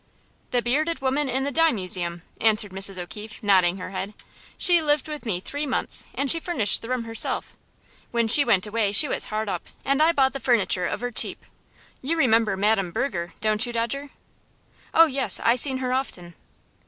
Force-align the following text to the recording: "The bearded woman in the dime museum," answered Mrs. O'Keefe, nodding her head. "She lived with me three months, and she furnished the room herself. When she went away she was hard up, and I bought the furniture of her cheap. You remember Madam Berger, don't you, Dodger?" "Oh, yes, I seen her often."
"The 0.49 0.63
bearded 0.63 0.99
woman 0.99 1.29
in 1.29 1.43
the 1.43 1.51
dime 1.51 1.75
museum," 1.75 2.23
answered 2.41 2.71
Mrs. 2.71 2.97
O'Keefe, 2.97 3.43
nodding 3.43 3.77
her 3.77 3.91
head. 3.91 4.15
"She 4.57 4.81
lived 4.81 5.07
with 5.07 5.27
me 5.27 5.39
three 5.39 5.67
months, 5.67 6.05
and 6.15 6.31
she 6.31 6.39
furnished 6.39 6.81
the 6.81 6.89
room 6.89 7.03
herself. 7.03 7.55
When 8.09 8.27
she 8.27 8.43
went 8.43 8.65
away 8.65 8.93
she 8.93 9.07
was 9.07 9.25
hard 9.25 9.47
up, 9.47 9.67
and 9.85 10.01
I 10.01 10.11
bought 10.11 10.33
the 10.33 10.39
furniture 10.39 10.87
of 10.87 11.01
her 11.01 11.11
cheap. 11.11 11.45
You 12.01 12.17
remember 12.17 12.57
Madam 12.57 12.89
Berger, 12.89 13.33
don't 13.41 13.63
you, 13.63 13.71
Dodger?" 13.71 14.09
"Oh, 14.91 15.05
yes, 15.05 15.39
I 15.43 15.55
seen 15.55 15.77
her 15.77 15.93
often." 15.93 16.33